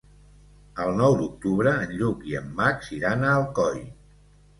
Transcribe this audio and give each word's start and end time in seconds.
El 0.85 0.95
nou 1.01 1.17
d'octubre 1.19 1.73
en 1.81 1.93
Lluc 1.99 2.23
i 2.31 2.33
en 2.39 2.47
Max 2.61 2.89
iran 2.97 3.27
a 3.29 3.35
Alcoi. 3.35 3.79